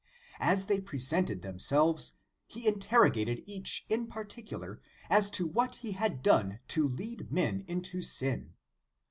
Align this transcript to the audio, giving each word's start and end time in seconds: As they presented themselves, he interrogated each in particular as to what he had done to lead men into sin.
As 0.39 0.65
they 0.65 0.81
presented 0.81 1.43
themselves, 1.43 2.13
he 2.47 2.67
interrogated 2.67 3.43
each 3.45 3.85
in 3.87 4.07
particular 4.07 4.81
as 5.11 5.29
to 5.29 5.45
what 5.45 5.75
he 5.75 5.91
had 5.91 6.23
done 6.23 6.59
to 6.69 6.87
lead 6.87 7.31
men 7.31 7.63
into 7.67 8.01
sin. 8.01 8.55